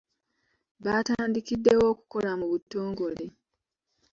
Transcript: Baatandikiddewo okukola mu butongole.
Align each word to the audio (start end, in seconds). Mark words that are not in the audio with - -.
Baatandikiddewo 0.83 1.83
okukola 1.91 2.31
mu 2.39 2.45
butongole. 2.51 3.25